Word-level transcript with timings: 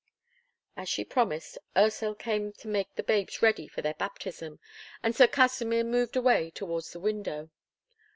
As 0.75 0.89
she 0.89 1.05
promised, 1.05 1.59
Ursel 1.77 2.15
came 2.15 2.53
to 2.53 2.67
make 2.67 2.95
the 2.95 3.03
babes 3.03 3.43
ready 3.43 3.67
for 3.67 3.83
their 3.83 3.93
baptism, 3.93 4.57
and 5.03 5.15
Sir 5.15 5.27
Kasimir 5.27 5.83
moved 5.85 6.15
away 6.15 6.49
towards 6.49 6.91
the 6.91 6.99
window. 6.99 7.51